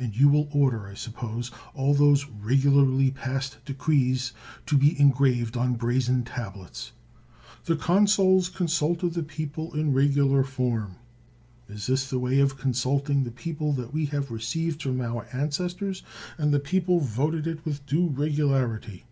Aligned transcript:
And 0.00 0.16
you 0.16 0.28
will 0.28 0.48
order, 0.52 0.88
I 0.88 0.94
sup 0.94 1.14
pose, 1.14 1.52
all 1.72 1.94
those 1.94 2.24
regularly 2.28 3.12
passed 3.12 3.64
decrees 3.64 4.32
to 4.66 4.76
be 4.76 4.98
engraved 4.98 5.56
on 5.56 5.74
brazen 5.74 6.24
tablets. 6.24 6.90
The 7.66 7.76
consuls 7.76 8.48
con 8.48 8.66
sulted 8.66 9.12
the 9.14 9.22
people 9.22 9.72
in 9.76 9.92
regular 9.92 10.42
form"— 10.42 10.96
(is 11.68 11.86
this 11.86 12.10
the 12.10 12.18
way 12.18 12.40
of 12.40 12.58
consulting 12.58 13.22
the 13.22 13.30
people 13.30 13.72
that 13.74 13.94
we 13.94 14.06
have 14.06 14.32
re 14.32 14.40
ceived 14.40 14.82
from 14.82 15.00
our 15.00 15.28
ancestors?)— 15.32 16.02
and 16.36 16.52
the 16.52 16.58
peo 16.58 16.80
ple 16.80 16.98
voted 16.98 17.46
it 17.46 17.64
with 17.64 17.86
due 17.86 18.08
regularity.'' 18.08 19.04